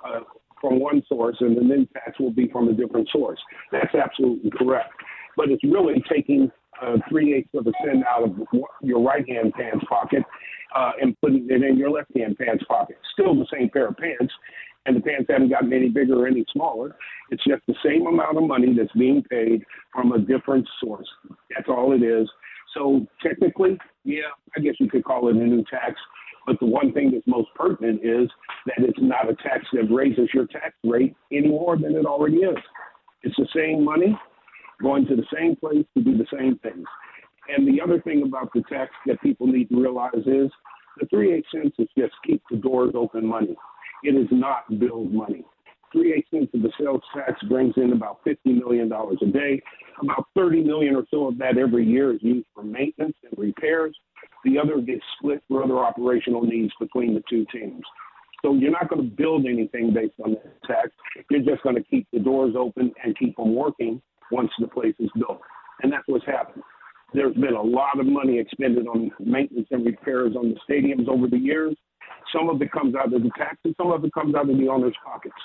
uh, 0.05 0.19
from 0.59 0.79
one 0.79 1.01
source, 1.07 1.37
and 1.39 1.57
the 1.57 1.61
new 1.61 1.85
tax 1.87 2.19
will 2.19 2.31
be 2.31 2.47
from 2.51 2.67
a 2.67 2.73
different 2.73 3.09
source. 3.11 3.39
That's 3.71 3.95
absolutely 3.95 4.51
correct. 4.51 4.93
But 5.35 5.49
it's 5.49 5.63
really 5.63 6.03
taking 6.11 6.51
uh, 6.81 6.97
three 7.09 7.35
eighths 7.35 7.49
of 7.55 7.65
a 7.67 7.71
cent 7.83 8.03
out 8.05 8.23
of 8.23 8.35
your 8.81 9.01
right 9.01 9.27
hand 9.27 9.53
pants 9.53 9.85
pocket 9.89 10.23
uh, 10.75 10.91
and 11.01 11.19
putting 11.21 11.47
it 11.49 11.63
in 11.63 11.77
your 11.77 11.89
left 11.89 12.11
hand 12.15 12.37
pants 12.37 12.63
pocket. 12.67 12.97
Still 13.13 13.35
the 13.35 13.47
same 13.51 13.69
pair 13.69 13.87
of 13.87 13.97
pants, 13.97 14.33
and 14.85 14.95
the 14.95 15.01
pants 15.01 15.27
haven't 15.29 15.49
gotten 15.49 15.73
any 15.73 15.89
bigger 15.89 16.23
or 16.23 16.27
any 16.27 16.45
smaller. 16.51 16.95
It's 17.29 17.43
just 17.43 17.61
the 17.67 17.75
same 17.83 18.07
amount 18.07 18.37
of 18.37 18.43
money 18.43 18.75
that's 18.77 18.91
being 18.93 19.23
paid 19.23 19.63
from 19.93 20.11
a 20.11 20.19
different 20.19 20.67
source. 20.83 21.07
That's 21.55 21.69
all 21.69 21.93
it 21.93 22.03
is. 22.03 22.29
So 22.73 23.05
technically, 23.21 23.77
yeah, 24.03 24.31
I 24.55 24.61
guess 24.61 24.75
you 24.79 24.89
could 24.89 25.03
call 25.03 25.27
it 25.29 25.35
a 25.35 25.39
new 25.39 25.63
tax. 25.69 25.95
But 26.47 26.59
the 26.59 26.65
one 26.65 26.91
thing 26.93 27.11
that's 27.11 27.27
most 27.27 27.49
pertinent 27.55 28.01
is 28.03 28.29
that 28.65 28.77
it's 28.79 28.97
not 28.99 29.29
a 29.29 29.35
tax 29.35 29.65
that 29.73 29.91
raises 29.91 30.29
your 30.33 30.47
tax 30.47 30.73
rate 30.83 31.15
any 31.31 31.47
more 31.47 31.77
than 31.77 31.95
it 31.95 32.05
already 32.05 32.37
is. 32.37 32.57
It's 33.23 33.35
the 33.37 33.47
same 33.55 33.85
money 33.85 34.17
going 34.81 35.05
to 35.05 35.15
the 35.15 35.25
same 35.33 35.55
place 35.55 35.85
to 35.95 36.03
do 36.03 36.17
the 36.17 36.25
same 36.33 36.57
things. 36.59 36.85
And 37.47 37.67
the 37.67 37.81
other 37.81 38.01
thing 38.01 38.23
about 38.23 38.51
the 38.53 38.63
tax 38.69 38.91
that 39.05 39.21
people 39.21 39.47
need 39.47 39.69
to 39.69 39.79
realize 39.79 40.25
is 40.25 40.49
the 40.99 41.05
three 41.09 41.33
eight 41.33 41.45
cents 41.53 41.75
is 41.77 41.87
just 41.97 42.13
keep 42.25 42.41
the 42.49 42.57
doors 42.57 42.91
open 42.95 43.25
money. 43.25 43.55
It 44.03 44.15
is 44.15 44.27
not 44.31 44.79
build 44.79 45.13
money. 45.13 45.45
Three 45.91 46.13
eight 46.13 46.25
cents 46.31 46.51
of 46.53 46.61
the 46.61 46.71
sales 46.79 47.01
tax 47.13 47.41
brings 47.49 47.73
in 47.77 47.91
about 47.91 48.19
fifty 48.23 48.53
million 48.53 48.87
dollars 48.89 49.17
a 49.21 49.25
day. 49.25 49.61
About 50.01 50.27
thirty 50.35 50.63
million 50.63 50.95
or 50.95 51.03
so 51.11 51.27
of 51.27 51.37
that 51.39 51.57
every 51.57 51.85
year 51.85 52.13
is 52.13 52.19
used 52.21 52.47
for 52.55 52.63
maintenance 52.63 53.15
and 53.23 53.37
repairs. 53.37 53.95
The 54.45 54.57
other 54.57 54.79
gets 54.81 55.03
split 55.17 55.43
for 55.47 55.63
other 55.63 55.79
operational 55.79 56.43
needs 56.43 56.71
between 56.79 57.13
the 57.13 57.23
two 57.29 57.45
teams. 57.51 57.83
So 58.43 58.55
you're 58.55 58.71
not 58.71 58.89
going 58.89 59.07
to 59.07 59.15
build 59.15 59.45
anything 59.45 59.93
based 59.93 60.15
on 60.23 60.31
that 60.33 60.63
tax. 60.65 60.89
You're 61.29 61.41
just 61.41 61.61
going 61.63 61.75
to 61.75 61.83
keep 61.83 62.07
the 62.11 62.19
doors 62.19 62.55
open 62.57 62.91
and 63.03 63.17
keep 63.17 63.35
them 63.35 63.53
working 63.55 64.01
once 64.31 64.49
the 64.59 64.67
place 64.67 64.95
is 64.97 65.09
built. 65.15 65.41
And 65.83 65.91
that's 65.91 66.07
what's 66.07 66.25
happened. 66.25 66.63
There's 67.13 67.35
been 67.35 67.53
a 67.53 67.61
lot 67.61 67.99
of 67.99 68.05
money 68.05 68.39
expended 68.39 68.87
on 68.87 69.11
maintenance 69.19 69.67
and 69.71 69.85
repairs 69.85 70.35
on 70.35 70.53
the 70.53 70.59
stadiums 70.67 71.07
over 71.07 71.27
the 71.27 71.37
years. 71.37 71.75
Some 72.33 72.49
of 72.49 72.61
it 72.61 72.71
comes 72.71 72.95
out 72.95 73.13
of 73.13 73.21
the 73.21 73.31
taxes, 73.37 73.75
some 73.77 73.91
of 73.91 74.05
it 74.05 74.13
comes 74.13 74.33
out 74.33 74.49
of 74.49 74.57
the 74.57 74.67
owner's 74.69 74.95
pockets. 75.03 75.35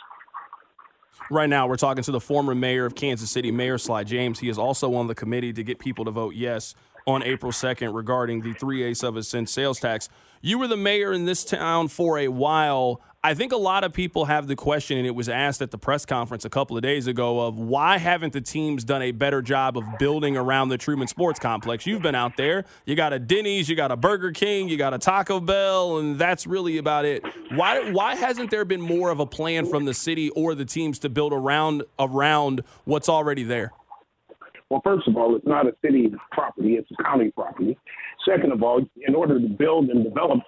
Right 1.31 1.49
now, 1.49 1.67
we're 1.67 1.77
talking 1.77 2.05
to 2.05 2.13
the 2.13 2.21
former 2.21 2.55
mayor 2.55 2.87
of 2.87 2.95
Kansas 2.95 3.31
City, 3.31 3.51
Mayor 3.51 3.79
Sly 3.79 4.05
James. 4.05 4.39
He 4.39 4.49
is 4.49 4.59
also 4.59 4.95
on 4.95 5.07
the 5.07 5.15
committee 5.15 5.53
to 5.53 5.65
get 5.65 5.79
people 5.79 6.05
to 6.05 6.11
vote 6.11 6.35
yes 6.35 6.75
on 7.07 7.23
April 7.23 7.53
2nd 7.53 7.95
regarding 7.95 8.43
the 8.43 8.53
three 8.53 8.83
eighths 8.83 9.03
of 9.03 9.17
a 9.17 9.23
cent 9.23 9.49
sales 9.49 9.81
tax. 9.81 10.09
You 10.41 10.59
were 10.59 10.69
the 10.69 10.77
mayor 10.77 11.13
in 11.13 11.25
this 11.25 11.45
town 11.45 11.89
for 11.89 12.19
a 12.19 12.29
while. 12.29 13.01
I 13.27 13.35
think 13.35 13.51
a 13.51 13.57
lot 13.57 13.83
of 13.83 13.93
people 13.93 14.27
have 14.27 14.47
the 14.47 14.55
question, 14.55 14.97
and 14.99 15.05
it 15.05 15.11
was 15.17 15.29
asked 15.29 15.61
at 15.61 15.73
the 15.73 15.79
press 15.79 16.07
conference 16.07 16.45
a 16.45 16.49
couple 16.49 16.77
of 16.77 16.85
days 16.85 17.09
ago, 17.09 17.41
of 17.41 17.59
why 17.59 17.99
haven't 17.99 18.33
the 18.33 18.41
teams 18.41 18.85
done 18.85 19.03
a 19.03 19.11
better 19.11 19.43
job 19.43 19.77
of 19.77 19.83
building 19.99 20.37
around 20.37 20.69
the 20.69 20.79
Truman 20.79 21.09
Sports 21.09 21.41
Complex? 21.41 21.89
You've 21.89 22.03
been 22.03 22.15
out 22.15 22.37
there. 22.37 22.65
You 22.85 22.95
got 22.95 23.13
a 23.13 23.19
Denny's, 23.19 23.69
you 23.69 23.75
got 23.75 23.91
a 23.91 23.97
Burger 23.97 24.31
King, 24.31 24.69
you 24.69 24.77
got 24.77 24.95
a 24.95 24.99
Taco 24.99 25.41
Bell, 25.41 25.99
and 25.99 26.17
that's 26.17 26.47
really 26.47 26.79
about 26.79 27.05
it. 27.05 27.25
Why 27.51 27.91
why 27.91 28.15
hasn't 28.15 28.53
there 28.53 28.65
been 28.65 28.81
more 28.81 29.11
of 29.11 29.19
a 29.19 29.27
plan 29.27 29.67
from 29.67 29.87
the 29.87 29.95
city 29.95 30.31
or 30.31 30.55
the 30.55 30.65
teams 30.65 31.01
to 31.01 31.09
build 31.09 31.33
around 31.33 31.83
around 31.99 32.63
what's 32.85 33.09
already 33.09 33.43
there? 33.43 33.73
Well, 34.71 34.83
first 34.85 35.09
of 35.09 35.17
all, 35.17 35.35
it's 35.35 35.47
not 35.47 35.67
a 35.67 35.75
city 35.85 36.13
property, 36.31 36.75
it's 36.75 36.89
a 36.97 37.03
county 37.03 37.33
property. 37.33 37.77
Second 38.25 38.53
of 38.53 38.63
all, 38.63 38.85
in 39.05 39.17
order 39.17 39.41
to 39.41 39.49
build 39.49 39.89
and 39.89 40.05
develop 40.05 40.39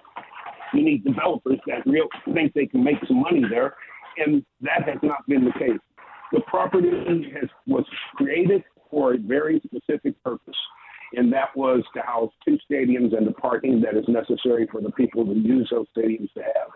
you 0.73 0.83
need 0.83 1.03
developers 1.03 1.59
that 1.67 1.85
real 1.85 2.07
think 2.33 2.53
they 2.53 2.65
can 2.65 2.83
make 2.83 2.97
some 3.07 3.21
money 3.21 3.43
there, 3.49 3.75
and 4.17 4.43
that 4.61 4.83
has 4.87 4.97
not 5.03 5.25
been 5.27 5.45
the 5.45 5.53
case. 5.53 5.79
The 6.31 6.41
property 6.41 6.89
has 7.39 7.49
was 7.65 7.85
created 8.15 8.63
for 8.91 9.13
a 9.13 9.17
very 9.17 9.61
specific 9.65 10.21
purpose, 10.23 10.57
and 11.13 11.31
that 11.33 11.55
was 11.55 11.83
to 11.95 12.01
house 12.01 12.31
two 12.45 12.57
stadiums 12.69 13.17
and 13.17 13.25
the 13.27 13.33
parking 13.33 13.81
that 13.81 13.97
is 13.97 14.05
necessary 14.07 14.67
for 14.71 14.81
the 14.81 14.91
people 14.91 15.25
who 15.25 15.35
use 15.35 15.67
those 15.71 15.87
stadiums 15.97 16.31
to 16.33 16.41
have. 16.41 16.69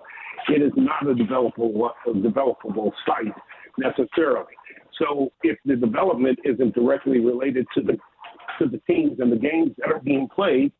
It 0.50 0.62
is 0.62 0.72
not 0.76 1.08
a 1.08 1.14
developable 1.14 1.90
a 2.08 2.10
developable 2.10 2.92
site 3.06 3.34
necessarily. 3.78 4.54
So 5.00 5.32
if 5.44 5.58
the 5.66 5.76
development 5.76 6.40
isn't 6.44 6.76
directly 6.76 7.20
related 7.20 7.66
to 7.76 7.82
the 7.82 7.98
to 8.60 8.68
the 8.68 8.80
teams 8.88 9.20
and 9.20 9.32
the 9.32 9.38
games 9.38 9.72
that 9.78 9.92
are 9.92 10.00
being 10.00 10.28
played, 10.34 10.72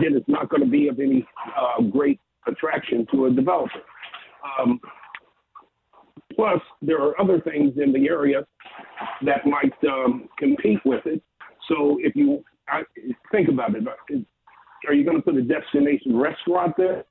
then 0.00 0.16
it's 0.16 0.28
not 0.28 0.48
going 0.48 0.62
to 0.62 0.68
be 0.68 0.88
of 0.88 0.98
any 0.98 1.26
uh, 1.58 1.82
great 1.82 2.20
attraction 2.46 3.06
to 3.12 3.26
a 3.26 3.30
developer. 3.30 3.82
Um, 4.60 4.80
plus, 6.34 6.60
there 6.82 7.00
are 7.00 7.20
other 7.20 7.40
things 7.40 7.74
in 7.82 7.92
the 7.92 8.08
area 8.08 8.46
that 9.24 9.46
might 9.46 9.72
um, 9.88 10.28
compete 10.38 10.80
with 10.84 11.04
it. 11.06 11.22
So 11.68 11.98
if 12.00 12.14
you 12.14 12.44
I, 12.68 12.82
think 13.30 13.48
about 13.48 13.74
it, 13.74 13.84
are 14.86 14.94
you 14.94 15.04
going 15.04 15.16
to 15.16 15.22
put 15.22 15.36
a 15.36 15.42
destination 15.42 16.16
restaurant 16.16 16.74
there? 16.76 17.04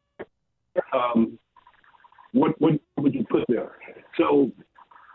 Um, 0.93 1.37
what, 2.33 2.59
what 2.59 2.73
would 2.97 3.13
you 3.13 3.25
put 3.29 3.43
there? 3.47 3.73
So 4.17 4.51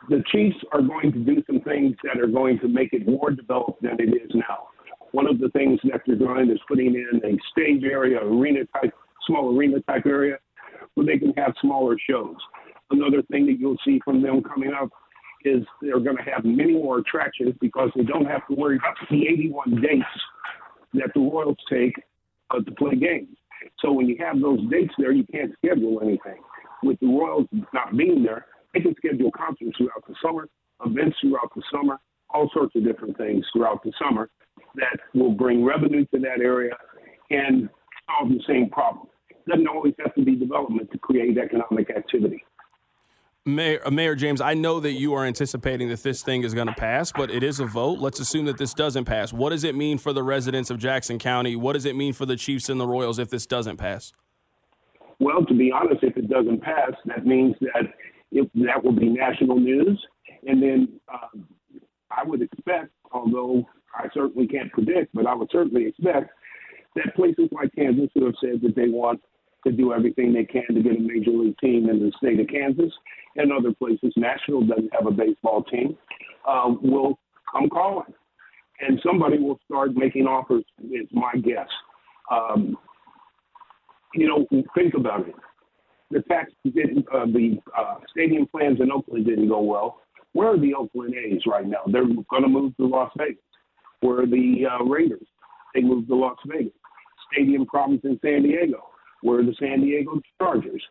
the 0.08 0.22
Chiefs 0.30 0.56
are 0.72 0.82
going 0.82 1.12
to 1.12 1.18
do 1.18 1.42
some 1.46 1.60
things 1.60 1.96
that 2.04 2.20
are 2.20 2.28
going 2.28 2.58
to 2.60 2.68
make 2.68 2.92
it 2.92 3.06
more 3.06 3.30
developed 3.30 3.82
than 3.82 3.96
it 3.98 4.10
is 4.10 4.30
now. 4.34 4.68
One 5.12 5.26
of 5.26 5.38
the 5.38 5.48
things 5.50 5.80
they're 5.82 6.16
doing 6.16 6.50
is 6.50 6.58
putting 6.68 6.94
in 6.94 7.20
a 7.24 7.36
stage 7.50 7.82
area, 7.84 8.22
arena 8.22 8.60
type, 8.74 8.92
small 9.26 9.56
arena 9.56 9.80
type 9.80 10.06
area 10.06 10.38
where 10.94 11.06
they 11.06 11.18
can 11.18 11.32
have 11.36 11.54
smaller 11.60 11.96
shows. 12.08 12.36
Another 12.90 13.22
thing 13.30 13.46
that 13.46 13.58
you'll 13.58 13.78
see 13.84 14.00
from 14.04 14.22
them 14.22 14.42
coming 14.42 14.72
up 14.72 14.90
is 15.44 15.64
they're 15.80 16.00
going 16.00 16.16
to 16.16 16.22
have 16.22 16.44
many 16.44 16.72
more 16.72 16.98
attractions 16.98 17.54
because 17.60 17.90
they 17.94 18.02
don't 18.02 18.26
have 18.26 18.46
to 18.48 18.54
worry 18.54 18.76
about 18.76 18.96
the 19.10 19.26
81 19.26 19.80
dates 19.80 20.04
that 20.94 21.10
the 21.14 21.20
Royals 21.20 21.56
take 21.70 21.94
uh, 22.50 22.60
to 22.60 22.70
play 22.72 22.96
games. 22.96 23.36
So 23.80 23.92
when 23.92 24.08
you 24.08 24.16
have 24.18 24.40
those 24.40 24.60
dates 24.70 24.92
there, 24.98 25.12
you 25.12 25.24
can't 25.24 25.52
schedule 25.64 26.00
anything. 26.02 26.42
With 26.82 26.98
the 27.00 27.06
Royals 27.06 27.46
not 27.72 27.96
being 27.96 28.22
there, 28.22 28.46
they 28.74 28.80
can 28.80 28.94
schedule 28.96 29.30
concerts 29.30 29.76
throughout 29.76 30.06
the 30.06 30.14
summer, 30.22 30.48
events 30.84 31.16
throughout 31.20 31.52
the 31.54 31.62
summer, 31.72 31.98
all 32.30 32.50
sorts 32.52 32.74
of 32.76 32.84
different 32.84 33.16
things 33.16 33.44
throughout 33.52 33.82
the 33.82 33.92
summer 34.02 34.30
that 34.74 34.98
will 35.14 35.32
bring 35.32 35.64
revenue 35.64 36.04
to 36.14 36.20
that 36.20 36.40
area 36.40 36.74
and 37.30 37.68
solve 38.06 38.30
the 38.30 38.40
same 38.46 38.68
problem. 38.70 39.06
It 39.30 39.50
doesn't 39.50 39.68
always 39.68 39.94
have 40.00 40.14
to 40.14 40.24
be 40.24 40.36
development 40.36 40.90
to 40.92 40.98
create 40.98 41.38
economic 41.38 41.90
activity. 41.90 42.42
Mayor, 43.46 43.80
uh, 43.84 43.90
Mayor, 43.90 44.14
James, 44.14 44.42
I 44.42 44.52
know 44.52 44.78
that 44.80 44.92
you 44.92 45.14
are 45.14 45.24
anticipating 45.24 45.88
that 45.88 46.02
this 46.02 46.22
thing 46.22 46.42
is 46.42 46.52
going 46.52 46.66
to 46.66 46.74
pass, 46.74 47.12
but 47.12 47.30
it 47.30 47.42
is 47.42 47.60
a 47.60 47.64
vote. 47.64 47.98
Let's 47.98 48.20
assume 48.20 48.44
that 48.44 48.58
this 48.58 48.74
doesn't 48.74 49.06
pass. 49.06 49.32
What 49.32 49.50
does 49.50 49.64
it 49.64 49.74
mean 49.74 49.96
for 49.96 50.12
the 50.12 50.22
residents 50.22 50.68
of 50.70 50.78
Jackson 50.78 51.18
County? 51.18 51.56
What 51.56 51.72
does 51.72 51.86
it 51.86 51.96
mean 51.96 52.12
for 52.12 52.26
the 52.26 52.36
Chiefs 52.36 52.68
and 52.68 52.78
the 52.78 52.86
Royals 52.86 53.18
if 53.18 53.30
this 53.30 53.46
doesn't 53.46 53.78
pass? 53.78 54.12
Well, 55.18 55.44
to 55.46 55.54
be 55.54 55.72
honest, 55.72 56.02
if 56.02 56.16
it 56.16 56.28
doesn't 56.28 56.62
pass, 56.62 56.92
that 57.06 57.26
means 57.26 57.56
that 57.60 57.84
it, 58.30 58.50
that 58.54 58.84
will 58.84 58.92
be 58.92 59.08
national 59.08 59.58
news. 59.58 59.98
And 60.46 60.62
then 60.62 61.00
uh, 61.12 61.38
I 62.10 62.24
would 62.24 62.42
expect, 62.42 62.90
although 63.12 63.66
I 63.94 64.08
certainly 64.14 64.46
can't 64.46 64.72
predict, 64.72 65.14
but 65.14 65.26
I 65.26 65.34
would 65.34 65.48
certainly 65.50 65.86
expect 65.86 66.30
that 66.96 67.14
places 67.14 67.48
like 67.52 67.74
Kansas 67.74 68.10
who 68.14 68.26
have 68.26 68.34
said 68.40 68.60
that 68.62 68.74
they 68.74 68.88
want 68.88 69.20
to 69.66 69.72
do 69.72 69.92
everything 69.92 70.32
they 70.32 70.44
can 70.44 70.74
to 70.74 70.82
get 70.82 70.96
a 70.96 71.00
major 71.00 71.30
league 71.30 71.58
team 71.58 71.88
in 71.88 71.98
the 71.98 72.12
state 72.16 72.40
of 72.40 72.46
Kansas 72.48 72.92
and 73.36 73.52
other 73.52 73.72
places, 73.72 74.12
Nashville 74.16 74.62
doesn't 74.62 74.92
have 74.92 75.06
a 75.06 75.10
baseball 75.10 75.62
team, 75.64 75.96
uh, 76.46 76.72
will 76.82 77.18
come 77.52 77.68
calling. 77.68 78.14
And 78.80 79.00
somebody 79.04 79.38
will 79.38 79.58
start 79.64 79.94
making 79.94 80.26
offers, 80.26 80.64
is 80.84 81.08
my 81.12 81.32
guess. 81.34 81.68
Um, 82.30 82.76
you 84.14 84.28
know, 84.28 84.46
think 84.74 84.94
about 84.94 85.28
it. 85.28 85.34
The 86.10 86.22
tax 86.22 86.52
didn't, 86.64 87.06
uh, 87.12 87.26
the 87.26 87.58
uh, 87.76 87.96
stadium 88.10 88.46
plans 88.46 88.80
in 88.80 88.90
Oakland 88.90 89.26
didn't 89.26 89.48
go 89.48 89.60
well. 89.60 90.00
Where 90.32 90.54
are 90.54 90.58
the 90.58 90.74
Oakland 90.74 91.14
A's 91.14 91.42
right 91.46 91.66
now? 91.66 91.82
They're 91.86 92.04
going 92.04 92.42
to 92.42 92.48
move 92.48 92.76
to 92.76 92.86
Las 92.86 93.10
Vegas 93.16 93.42
were 94.02 94.26
the 94.26 94.66
uh, 94.70 94.84
Raiders. 94.84 95.26
They 95.74 95.80
moved 95.80 96.08
to 96.08 96.14
Las 96.14 96.36
Vegas. 96.46 96.72
Stadium 97.32 97.66
problems 97.66 98.00
in 98.04 98.18
San 98.22 98.42
Diego 98.42 98.88
were 99.22 99.42
the 99.42 99.54
San 99.58 99.80
Diego 99.80 100.20
Chargers. 100.38 100.82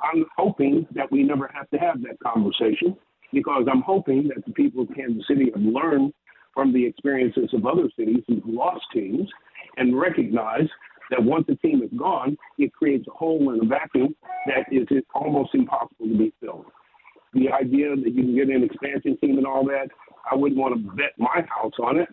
I'm 0.00 0.24
hoping 0.36 0.86
that 0.94 1.10
we 1.10 1.22
never 1.22 1.50
have 1.52 1.68
to 1.70 1.78
have 1.78 2.02
that 2.02 2.18
conversation 2.20 2.96
because 3.32 3.66
I'm 3.70 3.82
hoping 3.82 4.28
that 4.28 4.44
the 4.46 4.52
people 4.52 4.82
of 4.82 4.88
Kansas 4.94 5.24
City 5.28 5.50
have 5.54 5.62
learned 5.62 6.12
from 6.54 6.72
the 6.72 6.84
experiences 6.84 7.50
of 7.52 7.66
other 7.66 7.88
cities 7.96 8.22
who've 8.26 8.44
lost 8.44 8.84
teams 8.92 9.28
and 9.76 9.98
recognize 9.98 10.68
that 11.10 11.22
once 11.22 11.44
a 11.48 11.54
team 11.56 11.82
is 11.82 11.90
gone, 11.98 12.36
it 12.58 12.72
creates 12.72 13.06
a 13.08 13.10
hole 13.10 13.52
in 13.52 13.64
a 13.64 13.68
vacuum 13.68 14.14
that 14.46 14.64
is 14.72 14.86
almost 15.14 15.54
impossible 15.54 16.06
to 16.06 16.18
be 16.18 16.32
filled. 16.40 16.66
The 17.32 17.48
idea 17.50 17.94
that 17.94 18.12
you 18.12 18.22
can 18.22 18.34
get 18.34 18.48
an 18.48 18.64
expansion 18.64 19.16
team 19.18 19.38
and 19.38 19.46
all 19.46 19.64
that, 19.66 19.88
I 20.30 20.34
wouldn't 20.34 20.60
want 20.60 20.74
to 20.74 20.90
bet 20.96 21.12
my 21.18 21.44
house 21.48 21.72
on 21.82 21.98
it. 21.98 22.08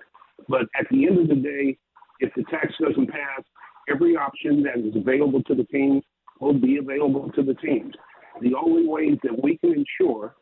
But 0.48 0.64
at 0.80 0.88
the 0.92 1.08
end 1.08 1.20
of 1.20 1.28
the 1.28 1.36
day, 1.36 1.78
if 2.20 2.34
the 2.36 2.44
tax 2.44 2.74
doesn't 2.80 3.10
pass, 3.10 3.44
every 3.90 4.16
option 4.16 4.64
that 4.64 4.78
is 4.78 4.96
available 4.96 5.42
to 5.44 5.56
the 5.56 5.64
teams 5.66 6.04
will 6.40 6.54
be 6.54 6.78
available 6.78 7.32
to 7.32 7.44
the 7.44 7.56
teams. 7.56 7.94
The 8.42 8.54
only 8.54 8.88
ways 8.88 9.18
that 9.24 9.44
we 9.44 9.58
can 9.58 9.74
ensure 9.74 10.36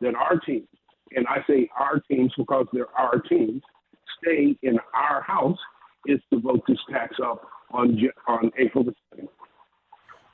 that 0.00 0.14
our 0.14 0.38
teams, 0.40 0.68
and 1.14 1.26
I 1.28 1.38
say 1.48 1.68
our 1.78 2.00
teams 2.00 2.32
because 2.36 2.66
they're 2.72 2.90
our 2.98 3.20
teams, 3.20 3.62
stay 4.22 4.56
in 4.62 4.78
our 4.94 5.22
house 5.22 5.58
is 6.06 6.20
to 6.32 6.40
vote 6.40 6.62
this 6.66 6.78
tax 6.90 7.16
up 7.24 7.42
on 7.72 7.98
on 8.26 8.50
April 8.58 8.84
the 8.84 8.94
2nd. 9.14 9.28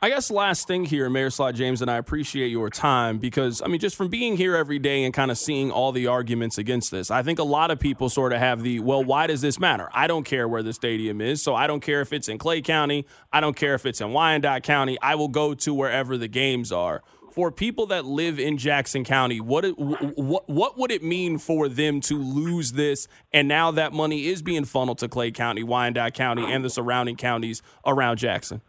I 0.04 0.08
guess 0.08 0.32
last 0.32 0.66
thing 0.66 0.84
here, 0.84 1.08
Mayor 1.08 1.30
Sly 1.30 1.52
James, 1.52 1.80
and 1.80 1.88
I 1.88 1.96
appreciate 1.96 2.48
your 2.48 2.68
time 2.70 3.18
because, 3.18 3.62
I 3.62 3.68
mean, 3.68 3.78
just 3.78 3.94
from 3.94 4.08
being 4.08 4.36
here 4.36 4.56
every 4.56 4.80
day 4.80 5.04
and 5.04 5.14
kind 5.14 5.30
of 5.30 5.38
seeing 5.38 5.70
all 5.70 5.92
the 5.92 6.08
arguments 6.08 6.58
against 6.58 6.90
this, 6.90 7.08
I 7.08 7.22
think 7.22 7.38
a 7.38 7.44
lot 7.44 7.70
of 7.70 7.78
people 7.78 8.08
sort 8.08 8.32
of 8.32 8.40
have 8.40 8.64
the, 8.64 8.80
well, 8.80 9.04
why 9.04 9.28
does 9.28 9.42
this 9.42 9.60
matter? 9.60 9.88
I 9.94 10.08
don't 10.08 10.24
care 10.24 10.48
where 10.48 10.64
the 10.64 10.72
stadium 10.72 11.20
is, 11.20 11.40
so 11.40 11.54
I 11.54 11.68
don't 11.68 11.78
care 11.78 12.00
if 12.00 12.12
it's 12.12 12.26
in 12.26 12.38
Clay 12.38 12.60
County. 12.62 13.06
I 13.32 13.40
don't 13.40 13.54
care 13.54 13.74
if 13.74 13.86
it's 13.86 14.00
in 14.00 14.10
Wyandotte 14.10 14.64
County. 14.64 14.98
I 15.00 15.14
will 15.14 15.28
go 15.28 15.54
to 15.54 15.72
wherever 15.72 16.18
the 16.18 16.26
games 16.26 16.72
are. 16.72 17.04
For 17.30 17.52
people 17.52 17.86
that 17.86 18.04
live 18.04 18.40
in 18.40 18.58
Jackson 18.58 19.04
County, 19.04 19.40
what 19.40 19.64
what 19.78 20.50
what 20.50 20.76
would 20.76 20.90
it 20.90 21.02
mean 21.02 21.38
for 21.38 21.68
them 21.68 22.00
to 22.02 22.18
lose 22.20 22.72
this? 22.72 23.08
And 23.32 23.48
now 23.48 23.70
that 23.70 23.92
money 23.92 24.26
is 24.26 24.42
being 24.42 24.64
funneled 24.64 24.98
to 24.98 25.08
Clay 25.08 25.30
County, 25.30 25.62
Wyandotte 25.62 26.12
County, 26.12 26.44
and 26.52 26.64
the 26.64 26.68
surrounding 26.68 27.16
counties 27.16 27.62
around 27.86 28.18
Jackson. 28.18 28.60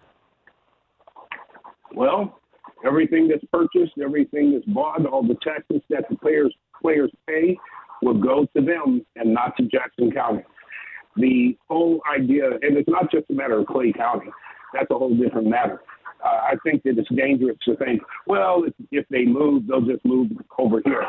Well, 1.96 2.40
everything 2.86 3.28
that's 3.28 3.44
purchased, 3.52 3.94
everything 4.04 4.54
that's 4.54 4.66
bought, 4.66 5.06
all 5.06 5.24
the 5.24 5.38
taxes 5.44 5.82
that 5.90 6.06
the 6.10 6.16
players 6.18 6.54
players 6.82 7.12
pay 7.28 7.58
will 8.02 8.20
go 8.20 8.46
to 8.56 8.62
them 8.62 9.06
and 9.16 9.34
not 9.34 9.56
to 9.58 9.64
Jackson 9.64 10.12
County. 10.12 10.44
The 11.16 11.58
whole 11.70 12.02
idea, 12.12 12.46
and 12.48 12.78
it's 12.78 12.90
not 12.90 13.12
just 13.12 13.30
a 13.30 13.34
matter 13.34 13.60
of 13.60 13.68
Clay 13.68 13.94
County. 13.94 14.30
That's 14.74 14.90
a 14.90 14.96
whole 14.96 15.16
different 15.16 15.48
matter. 15.48 15.82
Uh, 16.24 16.28
I 16.28 16.54
think 16.64 16.84
that 16.84 16.98
it's 16.98 17.10
dangerous 17.16 17.58
to 17.66 17.76
think, 17.78 18.02
well, 18.28 18.64
if, 18.66 18.74
if 18.92 19.06
they 19.10 19.26
move, 19.26 19.68
they'll 19.68 19.82
just 19.82 20.04
move 20.06 20.32
over 20.58 20.82
here. 20.84 21.06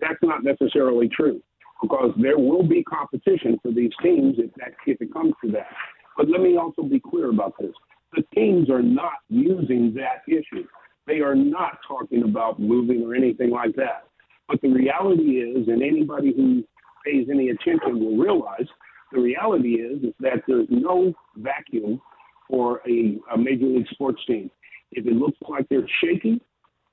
That's 0.00 0.18
not 0.22 0.44
necessarily 0.44 1.08
true 1.08 1.40
because 1.80 2.10
there 2.20 2.38
will 2.38 2.62
be 2.62 2.82
competition 2.82 3.58
for 3.62 3.70
these 3.72 3.92
teams 4.02 4.36
if 4.38 4.52
that 4.54 4.72
if 4.86 5.00
it 5.00 5.12
comes 5.12 5.34
to 5.44 5.50
that. 5.52 5.68
But 6.16 6.28
let 6.28 6.40
me 6.40 6.56
also 6.56 6.82
be 6.82 7.00
clear 7.00 7.30
about 7.30 7.54
this: 7.58 7.72
the 8.14 8.22
teams 8.34 8.70
are 8.70 8.82
not 8.82 9.14
using 9.28 9.94
that 9.94 10.22
issue. 10.28 10.66
They 11.06 11.20
are 11.20 11.34
not 11.34 11.78
talking 11.86 12.24
about 12.24 12.58
moving 12.58 13.02
or 13.02 13.14
anything 13.14 13.50
like 13.50 13.76
that. 13.76 14.04
But 14.48 14.60
the 14.62 14.68
reality 14.68 15.40
is, 15.40 15.68
and 15.68 15.82
anybody 15.82 16.32
who 16.34 16.64
pays 17.04 17.28
any 17.30 17.50
attention 17.50 18.00
will 18.00 18.16
realize, 18.16 18.66
the 19.12 19.20
reality 19.20 19.74
is 19.74 20.02
is 20.02 20.14
that 20.20 20.42
there's 20.46 20.66
no 20.68 21.14
vacuum 21.36 22.00
for 22.48 22.80
a, 22.88 23.18
a 23.34 23.38
major 23.38 23.66
league 23.66 23.86
sports 23.90 24.20
team. 24.26 24.50
If 24.92 25.06
it 25.06 25.14
looks 25.14 25.38
like 25.48 25.68
they're 25.68 25.88
shaky, 26.00 26.40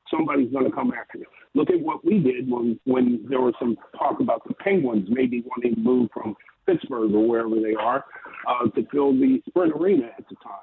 somebody's 0.10 0.52
going 0.52 0.66
to 0.66 0.72
come 0.72 0.94
after 0.94 1.20
you. 1.20 1.26
Look 1.56 1.70
at 1.70 1.80
what 1.80 2.04
we 2.04 2.20
did 2.20 2.50
when 2.50 2.80
when 2.86 3.26
there 3.30 3.42
was 3.42 3.54
some 3.60 3.78
talk 3.98 4.20
about 4.20 4.48
the 4.48 4.54
Penguins 4.56 5.08
maybe 5.10 5.44
wanting 5.46 5.76
to 5.76 5.82
move 5.82 6.10
from 6.14 6.36
Pittsburgh 6.66 7.14
or 7.14 7.28
wherever 7.28 7.56
they 7.62 7.76
are 7.76 8.06
uh, 8.48 8.68
to 8.70 8.86
fill 8.92 9.14
the 9.14 9.42
Sprint 9.48 9.74
Arena 9.76 10.10
at 10.18 10.28
the 10.30 10.36
time. 10.36 10.63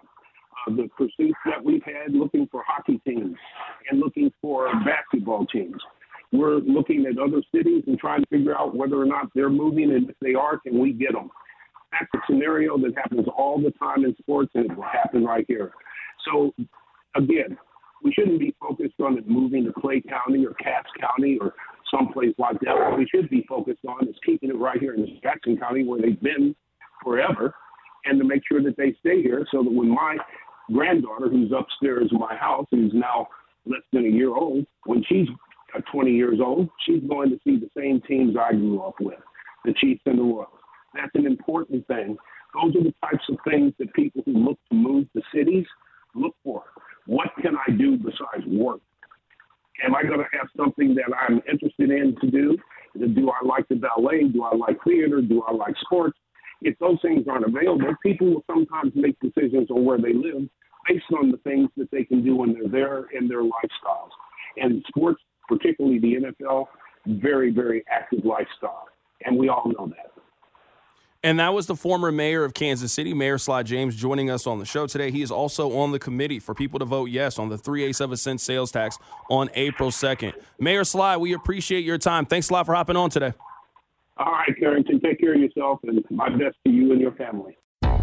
Uh, 0.67 0.75
the 0.75 0.89
pursuits 0.97 1.39
that 1.47 1.63
we've 1.63 1.83
had 1.85 2.13
looking 2.13 2.47
for 2.51 2.63
hockey 2.67 3.01
teams 3.07 3.37
and 3.91 4.01
looking 4.01 4.31
for 4.41 4.71
basketball 4.85 5.47
teams. 5.47 5.81
We're 6.33 6.59
looking 6.59 7.07
at 7.07 7.19
other 7.19 7.43
cities 7.55 7.85
and 7.87 7.99
trying 7.99 8.23
to 8.23 8.27
figure 8.29 8.57
out 8.57 8.77
whether 8.77 9.01
or 9.01 9.05
not 9.05 9.31
they're 9.35 9.51
moving, 9.51 9.93
and 9.93 10.09
if 10.09 10.17
they 10.21 10.35
are, 10.35 10.59
can 10.59 10.79
we 10.79 10.93
get 10.93 11.13
them? 11.13 11.31
That's 11.93 12.11
a 12.15 12.19
scenario 12.29 12.79
that 12.79 12.93
happens 12.97 13.27
all 13.37 13.61
the 13.61 13.73
time 13.73 14.05
in 14.05 14.15
sports, 14.17 14.53
and 14.55 14.71
it 14.71 14.77
will 14.77 14.85
happen 14.85 15.25
right 15.25 15.45
here. 15.49 15.73
So, 16.25 16.55
again, 17.17 17.59
we 18.05 18.13
shouldn't 18.13 18.39
be 18.39 18.55
focused 18.61 19.01
on 19.01 19.19
it 19.19 19.29
moving 19.29 19.65
to 19.65 19.73
Clay 19.73 20.01
County 20.01 20.47
or 20.47 20.55
Cass 20.55 20.85
County 21.01 21.39
or 21.41 21.53
someplace 21.91 22.35
like 22.39 22.61
that. 22.61 22.77
What 22.77 22.99
we 22.99 23.09
should 23.13 23.29
be 23.29 23.45
focused 23.49 23.85
on 23.89 24.09
is 24.09 24.15
keeping 24.25 24.51
it 24.51 24.57
right 24.57 24.79
here 24.79 24.95
in 24.95 25.19
Jackson 25.23 25.57
County 25.57 25.85
where 25.85 26.01
they've 26.01 26.21
been 26.21 26.55
forever 27.03 27.55
and 28.05 28.19
to 28.19 28.25
make 28.25 28.43
sure 28.49 28.63
that 28.63 28.77
they 28.77 28.97
stay 29.01 29.23
here 29.23 29.47
so 29.51 29.63
that 29.63 29.73
when 29.73 29.89
my 29.89 30.17
granddaughter, 30.73 31.29
who's 31.29 31.53
upstairs 31.57 32.09
in 32.13 32.19
my 32.19 32.35
house, 32.37 32.67
who's 32.71 32.93
now 32.95 33.29
less 33.67 33.83
than 33.93 34.07
a 34.07 34.09
year 34.09 34.35
old, 34.35 34.67
when 34.85 35.05
she's 35.09 35.29
uh, 35.77 35.81
20 35.93 36.11
years 36.11 36.39
old, 36.45 36.69
she's 36.87 37.03
going 37.09 37.31
to 37.31 37.39
see 37.45 37.59
the 37.59 37.71
same 37.77 38.01
teams 38.07 38.37
I 38.37 38.53
grew 38.53 38.81
up 38.83 38.95
with, 39.01 39.19
the 39.65 39.73
Chiefs 39.75 40.03
and 40.07 40.19
the 40.19 40.23
Royals. 40.23 40.49
That's 40.95 41.15
an 41.15 41.27
important 41.27 41.87
thing. 41.87 42.17
Those 42.55 42.75
are 42.77 42.83
the 42.83 42.95
types 43.05 43.25
of 43.29 43.39
things 43.49 43.73
that 43.79 43.93
people 43.95 44.23
who 44.27 44.33
look 44.33 44.59
to 44.71 44.75
move 44.75 45.07
to 45.15 45.23
cities 45.35 45.67
look 46.15 46.35
for. 46.43 46.65
What 47.07 47.29
can 47.41 47.55
I 47.57 47.71
do 47.71 47.97
besides 47.97 48.45
work? 48.47 48.81
Am 49.85 49.95
I 49.95 50.03
going 50.03 50.19
to 50.19 50.39
have 50.39 50.49
something 50.57 50.95
that 50.97 51.15
I'm 51.17 51.41
interested 51.51 51.91
in 51.91 52.17
to 52.21 52.31
do? 52.31 52.59
Do 52.99 53.31
I 53.31 53.47
like 53.47 53.69
the 53.69 53.77
ballet? 53.77 54.25
Do 54.25 54.43
I 54.43 54.55
like 54.55 54.83
theater? 54.85 55.21
Do 55.23 55.43
I 55.43 55.53
like 55.53 55.75
sports? 55.81 56.19
If 56.61 56.79
those 56.79 56.99
things 57.01 57.27
aren't 57.29 57.47
available, 57.47 57.95
people 58.03 58.35
will 58.35 58.45
sometimes 58.47 58.93
make 58.95 59.19
decisions 59.21 59.71
on 59.71 59.85
where 59.85 59.97
they 59.97 60.13
live 60.13 60.49
based 60.89 61.05
on 61.19 61.31
the 61.31 61.39
things 61.39 61.69
that 61.77 61.91
they 61.91 62.05
can 62.05 62.25
do 62.25 62.37
when 62.37 62.53
they're 62.53 62.69
there 62.69 63.07
in 63.13 63.29
their 63.29 63.43
lifestyles. 63.43 64.11
And 64.57 64.85
sports, 64.89 65.23
particularly 65.49 65.99
the 65.99 66.17
NFL, 66.17 66.67
very, 67.07 67.51
very 67.51 67.85
active 67.89 68.25
lifestyle. 68.25 68.89
And 69.25 69.37
we 69.39 69.49
all 69.49 69.71
know 69.77 69.87
that. 69.89 70.11
And 71.23 71.39
that 71.39 71.53
was 71.53 71.67
the 71.67 71.77
former 71.77 72.11
mayor 72.11 72.45
of 72.45 72.55
Kansas 72.55 72.95
City, 72.95 73.13
Mayor 73.13 73.37
Sly 73.37 73.63
James, 73.63 73.95
joining 73.95 74.31
us 74.31 74.47
on 74.47 74.59
the 74.59 74.65
show 74.65 74.87
today. 74.87 75.11
He 75.11 75.21
is 75.21 75.31
also 75.31 75.77
on 75.77 75.93
the 75.93 75.99
committee 75.99 76.39
for 76.39 76.55
people 76.55 76.79
to 76.79 76.87
vote 76.87 77.11
yes 77.11 77.39
on 77.39 77.51
the 77.51 77.59
3 77.59 77.85
eighths 77.85 78.01
of 78.01 78.11
a 78.11 78.17
cent 78.17 78.41
sales 78.41 78.73
tax 78.73 78.97
on 79.29 79.51
April 79.53 79.91
2nd. 79.91 80.33
Mayor 80.59 80.83
Sly, 80.83 81.19
we 81.19 81.35
appreciate 81.35 81.85
your 81.85 81.99
time. 81.99 82.25
Thanks 82.25 82.49
a 82.49 82.55
lot 82.55 82.65
for 82.65 82.75
hopping 82.75 82.97
on 82.97 83.11
today. 83.11 83.35
All 84.17 84.33
right, 84.33 84.49
Carrington, 84.59 84.99
take 85.01 85.21
care 85.21 85.35
of 85.35 85.41
yourself 85.41 85.81
and 85.83 86.03
my 86.11 86.31
best 86.31 86.57
to 86.67 86.73
you 86.73 86.93
and 86.93 87.01
your 87.01 87.13
family. 87.13 87.59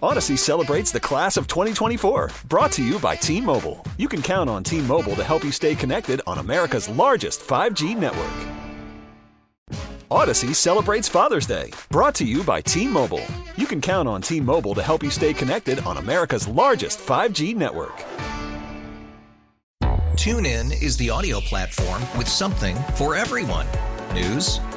Odyssey 0.00 0.36
celebrates 0.36 0.92
the 0.92 1.00
class 1.00 1.36
of 1.36 1.48
2024, 1.48 2.30
brought 2.48 2.70
to 2.72 2.84
you 2.84 3.00
by 3.00 3.16
T 3.16 3.40
Mobile. 3.40 3.84
You 3.96 4.06
can 4.08 4.22
count 4.22 4.48
on 4.48 4.62
T 4.62 4.80
Mobile 4.80 5.16
to 5.16 5.24
help 5.24 5.42
you 5.42 5.50
stay 5.50 5.74
connected 5.74 6.20
on 6.24 6.38
America's 6.38 6.88
largest 6.88 7.40
5G 7.40 7.96
network. 7.96 8.48
Odyssey 10.08 10.54
celebrates 10.54 11.08
Father's 11.08 11.46
Day, 11.46 11.72
brought 11.90 12.14
to 12.14 12.24
you 12.24 12.44
by 12.44 12.60
T 12.60 12.86
Mobile. 12.86 13.26
You 13.56 13.66
can 13.66 13.80
count 13.80 14.08
on 14.08 14.22
T 14.22 14.38
Mobile 14.38 14.74
to 14.74 14.82
help 14.82 15.02
you 15.02 15.10
stay 15.10 15.34
connected 15.34 15.80
on 15.80 15.96
America's 15.96 16.46
largest 16.46 17.00
5G 17.00 17.56
network. 17.56 18.04
TuneIn 20.14 20.80
is 20.80 20.96
the 20.96 21.10
audio 21.10 21.40
platform 21.40 22.02
with 22.16 22.28
something 22.28 22.76
for 22.94 23.16
everyone. 23.16 23.66
News. 24.14 24.60